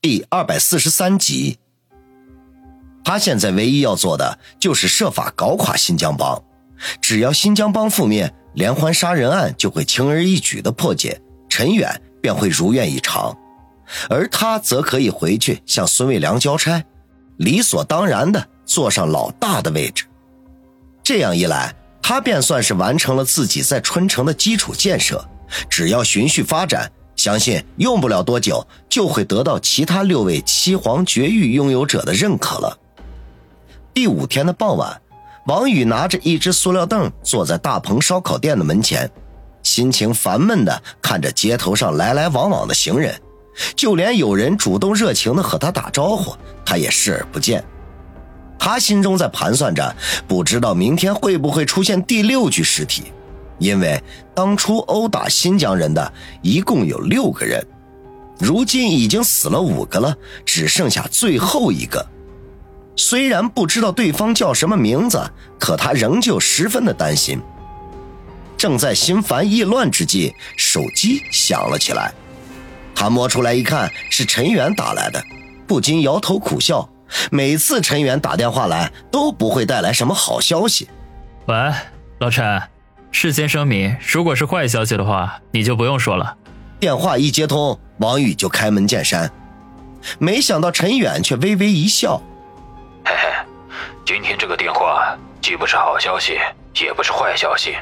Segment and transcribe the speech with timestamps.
[0.00, 1.58] 第二百四十三集。
[3.04, 6.40] 他现在唯一要做的就是设法搞垮新疆帮，
[7.02, 13.36] 只要新疆帮覆灭，连环杀人案就会轻而易举的破解，陈远便会如愿以偿，
[14.08, 16.84] 而他则可以回去向孙卫良交差，
[17.38, 20.04] 理所当然的坐上老大的位置。
[21.02, 25.28] 这样一来，他便算是完成了自己在春城的基础建设，
[25.68, 26.88] 只要循序发展。
[27.18, 32.78] 相信用不了多久就会得到其他六位七皇绝域拥有者的认可了。
[33.92, 35.02] 第五天的傍晚，
[35.46, 39.10] 王宇拿着一只塑料凳坐在大鹏烧烤店的门前，
[39.64, 43.20] 心情烦闷的看着街头上来来往往的行人，
[43.74, 47.64] 就连有人主动热情的和他打招呼，他也视而不见。
[48.60, 49.92] 他心中在盘算着，
[50.28, 53.12] 不知道明天会不会出现第六具尸体。
[53.58, 54.02] 因为
[54.34, 56.12] 当初殴打新疆人的
[56.42, 57.64] 一共有六个人，
[58.38, 62.04] 如今已经死了五个了，只剩下最后一个。
[62.96, 65.22] 虽然不知道对方叫什么名字，
[65.58, 67.40] 可他仍旧十分的担心。
[68.56, 72.12] 正在心烦意乱之际，手机响了起来。
[72.94, 75.22] 他摸出来一看，是陈远打来的，
[75.66, 76.88] 不禁摇头苦笑。
[77.30, 80.88] 每次陈远打电话来，都不会带来什么好消息。
[81.46, 81.54] 喂，
[82.18, 82.60] 老陈。
[83.10, 86.36] 事先声明，如果是坏消息的话，你就不用说了。
[86.78, 89.30] 电话一接通，王宇就开门见山。
[90.18, 92.22] 没想到陈远却微微一笑
[93.04, 93.28] ：“嘿嘿，
[94.06, 96.38] 今天这个电话既不是好消息，
[96.80, 97.76] 也不是坏消息，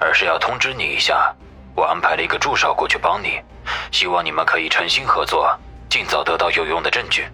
[0.00, 1.34] 而是要通知你一下，
[1.74, 3.40] 我安排了一个助手过去帮你，
[3.90, 5.52] 希望你们可以诚心合作，
[5.88, 7.24] 尽早得到有用的证据。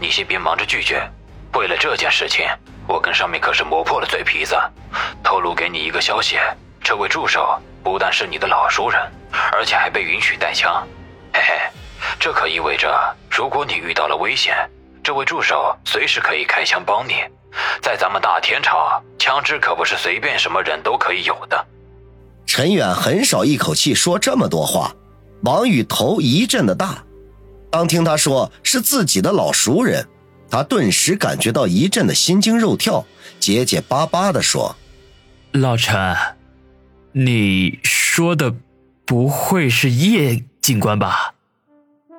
[0.00, 1.08] 你先别忙着拒绝，
[1.52, 2.44] 为了这件事情，
[2.88, 4.56] 我跟上面可是磨破了嘴皮子，
[5.22, 6.36] 透露给你一个消息。”
[6.88, 9.02] 这位助手不但是你的老熟人，
[9.50, 10.86] 而且还被允许带枪，
[11.32, 11.58] 嘿嘿，
[12.20, 14.56] 这可意味着，如果你遇到了危险，
[15.02, 17.14] 这位助手随时可以开枪帮你。
[17.82, 21.66] 在咱们大天朝，枪支可不是随便什么人都可以有的。
[22.46, 24.94] 陈远很少一口气说这么多话，
[25.42, 27.02] 王宇头一阵的大。
[27.68, 30.06] 当听他说是自己的老熟人，
[30.48, 33.04] 他顿时感觉到一阵的心惊肉跳，
[33.40, 34.76] 结结巴巴的说
[35.50, 36.16] ：“老陈。”
[37.18, 38.54] 你说的
[39.06, 41.32] 不会是叶警官吧？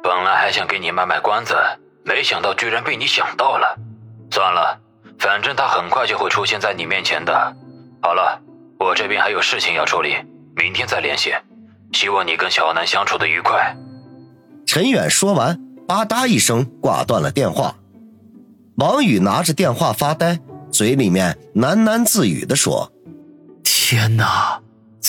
[0.02, 1.54] 本来还想给你卖卖关子，
[2.04, 3.78] 没想到居然被你想到了。
[4.32, 4.80] 算了，
[5.20, 7.56] 反正他很快就会出现在你面前的。
[8.02, 8.42] 好了，
[8.80, 10.16] 我这边还有事情要处理，
[10.56, 11.32] 明天再联系。
[11.92, 13.78] 希望你跟小南相处的愉快。
[14.66, 17.76] 陈远说完，吧嗒一声挂断了电话。
[18.78, 20.40] 王宇拿着电话发呆，
[20.72, 22.92] 嘴里面喃喃自语的说
[23.64, 24.60] ：“天哪！”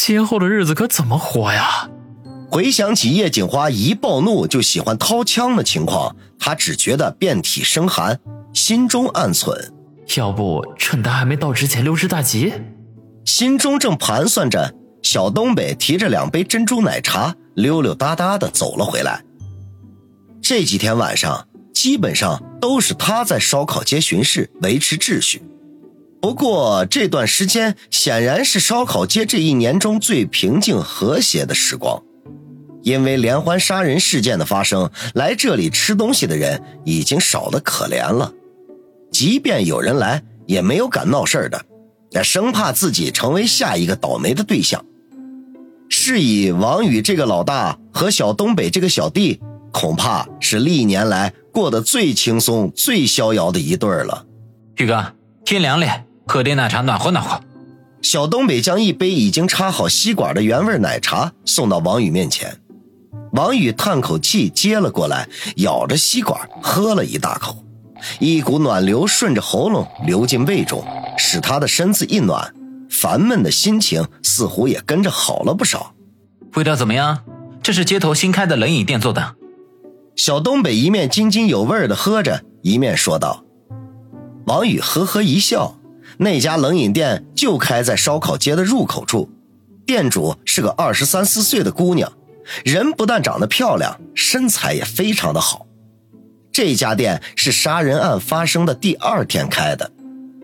[0.00, 1.90] 今后的日子可怎么活呀？
[2.50, 8.18] 回想起叶锦花一暴怒就喜欢掏枪的情况，他只觉得遍体生寒，
[8.54, 9.54] 心中暗忖：
[10.16, 12.54] 要不趁他还没到之前溜之大吉。
[13.26, 19.22] 心中正盘算着，小东北提着两杯珍珠奶茶，溜溜达达的走了回来。
[20.40, 25.42] 这几天晚上，基本上都是他在烧烤街巡视，维持秩序。
[26.20, 32.02] 不过这段时间显然是烧烤街这一年中最平静和谐的时光，
[32.82, 38.32] 因为连环杀人事件的发生，来这里吃东西的人已经少得可怜了。
[39.12, 41.64] 即便有人来，也没有敢闹事的，
[42.10, 44.84] 也生怕自己成为下一个倒霉的对象。
[45.88, 49.40] 是以王宇这个老大和小东北这个小弟，
[49.72, 54.26] 恐怕是历年来过得最轻松、最逍遥的一对了。
[54.76, 55.14] 宇哥，
[55.44, 56.04] 天凉了。
[56.28, 57.40] 喝点奶茶暖和暖和。
[58.02, 62.60] 小东北将一杯已经插好吸管的原味奶茶送到王宇面前，
[63.32, 67.64] 王宇叹口气接了过来，咬着吸管喝了一大口，
[68.20, 70.84] 一股暖流顺着喉咙流进胃中，
[71.16, 72.54] 使他的身子一暖，
[72.88, 75.94] 烦闷的心情似乎也跟着好了不少。
[76.54, 77.24] 味道怎么样？
[77.62, 79.34] 这是街头新开的冷饮店做的。
[80.14, 83.44] 小东北一面津津有味的喝着，一面说道。
[84.46, 85.77] 王宇呵呵一笑。
[86.18, 89.30] 那家冷饮店就开在烧烤街的入口处，
[89.86, 92.12] 店主是个二十三四岁的姑娘，
[92.64, 95.66] 人不但长得漂亮，身材也非常的好。
[96.50, 99.92] 这家店是杀人案发生的第二天开的。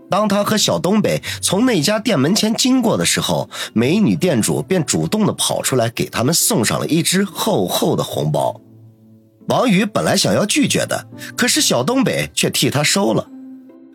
[0.09, 8.61] 当他和小东北从那家店门前经过的时候，美女店主便主动的跑出来给他们送上了一只厚厚的红包。
[9.49, 13.29] 王宇本来想要拒绝的，可是小东北却替他收了。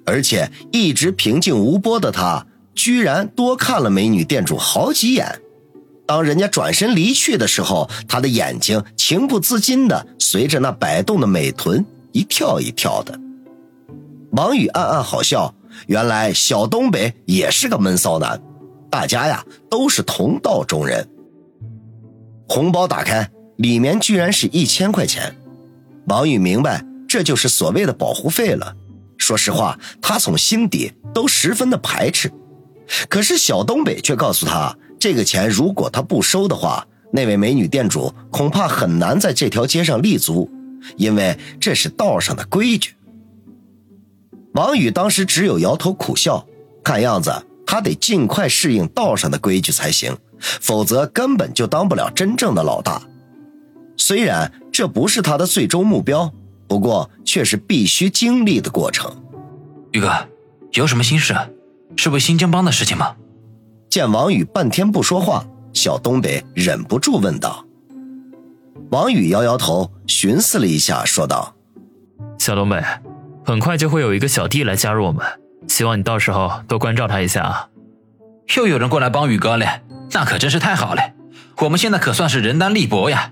[0.09, 5.39] 而且一直平静无波的他，居然多看了美女店主好几眼。
[6.07, 13.19] 当人家转身离去的时候，他的眼睛情不自禁的随着那摆动的美臀一跳一跳的。
[14.31, 15.53] 王宇暗暗好笑，
[15.85, 18.41] 原来小东北也是个闷骚男，
[18.89, 21.07] 大家呀都是同道中人。
[22.47, 25.35] 红包打开，里面居然是一千块钱。
[26.07, 28.75] 王宇明白，这就是所谓的保护费了。
[29.29, 32.31] 说实话，他从心底都十分的排斥。
[33.07, 40.49] 可是小东北却告诉他，这个钱如果他不收的话，那位美女店主恐怕很难在这条街上立足，
[40.97, 42.95] 因为这是道上的规矩。
[44.53, 46.43] 王宇当时只有摇头苦笑，
[46.83, 47.31] 看样子
[47.67, 53.03] 他得尽快适应道上的规矩才行，否则根本就当不了真正的老大。
[53.95, 56.33] 虽然这不是他的最终目标，
[56.69, 59.11] 不过却是必须经历的过程。
[59.91, 60.09] 宇哥，
[60.73, 61.35] 有什么心事？
[61.97, 63.15] 是为新疆帮的事情吗？
[63.89, 65.43] 见王宇半天不说话，
[65.73, 67.65] 小东北忍不住问道。
[68.91, 71.55] 王宇摇摇头，寻思了一下，说道
[72.37, 72.81] ：“小东北，
[73.43, 75.25] 很快就会有一个小弟来加入我们，
[75.67, 77.69] 希望你到时候多关照他一下啊。”
[78.55, 79.81] 又有人过来帮宇哥了，
[80.11, 81.01] 那可真是太好了。
[81.61, 83.31] 我们现在可算是人单力薄呀。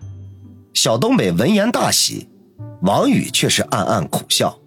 [0.73, 2.29] 小东北闻言大喜，
[2.81, 4.57] 王宇却是暗暗苦笑。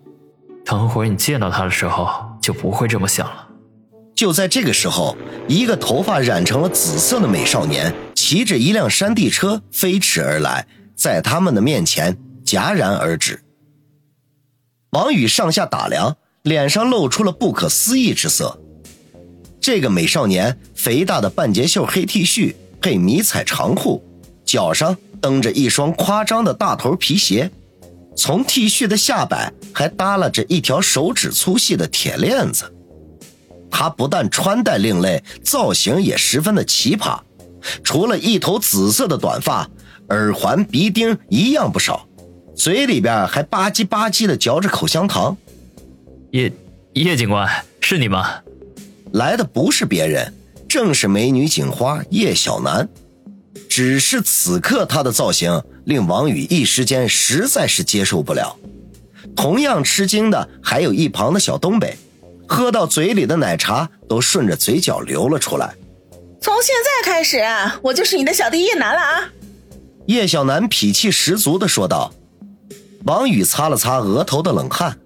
[0.64, 2.08] 等会儿你见到他的时候，
[2.40, 3.48] 就不会这么想了。
[4.14, 5.16] 就在这个时候，
[5.48, 13.42] 一个头发染成了紫色的美少年骑着一辆山地车飞驰而来，在他们的面前戛然而止。
[14.90, 18.60] 王宇上下打量，脸上露出了不可思议之色。
[19.60, 24.02] 这个美少年肥大的半截袖黑 T 恤配迷彩长裤，
[24.44, 27.50] 脚上蹬着一双夸张的大头皮鞋，
[28.16, 32.64] 从 T 恤的下摆还耷拉着一条手指粗细的铁链子。
[33.70, 37.18] 他不但穿戴另类，造型也十分的奇葩。
[37.84, 39.68] 除了一头紫色的短发，
[40.08, 42.06] 耳环、鼻钉一样不少，
[42.54, 45.36] 嘴里边还吧唧吧唧的嚼着口香糖。
[46.32, 46.52] 叶
[46.94, 47.48] 叶警官，
[47.80, 48.40] 是你吗？
[49.12, 50.34] 来的不是别人，
[50.68, 52.88] 正是美女警花叶小楠。
[53.70, 58.54] 只是此刻他的造型令王宇一时间实在是接受不了。
[59.34, 61.96] 同样吃惊的还有一旁的小东北。
[62.48, 65.72] 喝到嘴里的奶茶都顺着嘴角流了出来。
[66.40, 67.38] 从现在开始，
[67.80, 69.30] 我就是你的小弟叶楠了啊！
[70.06, 72.12] 叶小楠脾气十足的说道。
[73.04, 74.98] 王宇擦了擦额头的冷汗，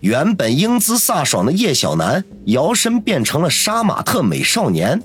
[0.00, 5.02] 原本英姿飒爽的叶小楠摇身变成了杀马特美少年，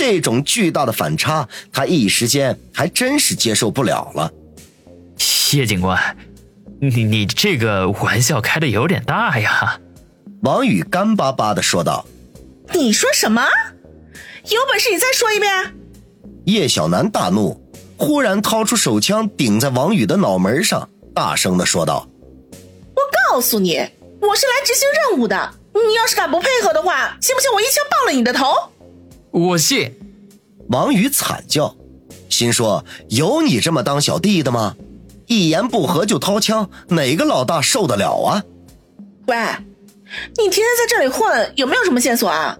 [0.00, 4.32] 这种巨大的反差，他一时间还真是接受不了了。
[5.18, 6.16] 谢警官，
[6.80, 9.78] 你你这个玩笑开的有点大呀！
[10.40, 12.06] 王宇干巴巴的说道
[12.72, 13.42] ：“你说什么？
[14.44, 15.74] 有本事你再说一遍！”
[16.48, 17.62] 叶小楠大怒，
[17.98, 22.08] 忽然掏出手枪顶在王宇的脑门上，大声的说道
[22.96, 23.76] ：“我告诉你，
[24.22, 25.54] 我是来执行任务的。
[25.74, 28.46] 你要是敢不配合的话，信不信我一枪爆了你的头？”
[29.30, 29.92] 我信。
[30.68, 31.74] 王宇惨叫，
[32.28, 34.76] 心说：“有你这么当小弟的吗？
[35.26, 38.44] 一言不合就掏枪，哪个老大受得了啊？”
[39.26, 39.36] 喂。
[40.36, 42.58] 你天天在这里混，有没有什么线索啊？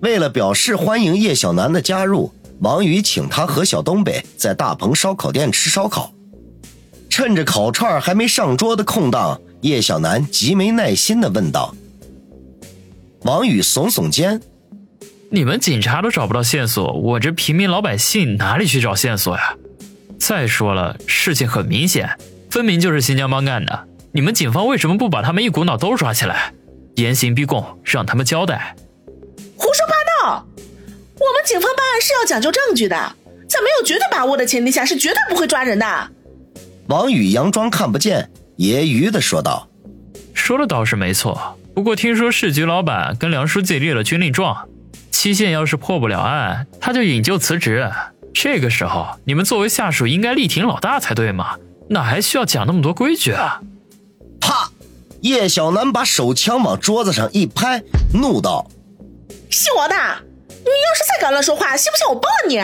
[0.00, 2.30] 为了表示欢迎叶小楠的加入，
[2.60, 6.12] 王宇请他和小东北在大鹏烧烤店吃烧烤。
[7.08, 11.74] 趁着烤串还没上桌的空档，叶小楠极没耐心的问道
[13.24, 14.38] ：“王宇耸耸肩，
[15.30, 19.56] 你们警察都找不到线索，我这平民老百姓哪里去找线索呀？
[20.18, 22.18] 再说了，事情很明显，
[22.50, 26.54] 分明就是新疆帮干的，你们警方为什么不把他们一股脑都抓起来？”
[26.96, 28.74] 严刑逼供，让他们交代。
[29.56, 30.46] 胡说八道！
[31.14, 32.96] 我们警方办案是要讲究证据的，
[33.48, 36.10] 在没有绝对把握的前提下，是绝对不会抓人的。
[36.86, 39.68] 王宇佯装看不见，揶揄的说道
[40.34, 44.68] ：“说的倒是没错，不过听说市局老板跟梁书记立了军令状，
[45.18, 47.90] 期限要是破不了案，他就引咎辞职。
[48.32, 51.56] 这个时候，你们作为下属应该力挺老大才对嘛，
[51.90, 53.60] 哪还需要讲那么多规矩啊？”
[54.40, 54.70] 啪。
[55.22, 57.82] 叶小楠把手枪往桌子上一拍，
[58.14, 58.70] 怒道
[59.50, 62.60] ：“是我的，你要是再敢乱说话，信不信我爆你？”